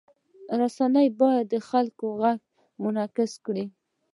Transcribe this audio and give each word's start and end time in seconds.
رسنۍ 0.59 1.07
باید 1.19 1.45
د 1.53 1.55
خلکو 1.69 2.05
غږ 2.21 2.39
منعکس 2.83 3.31
کړي. 3.45 3.65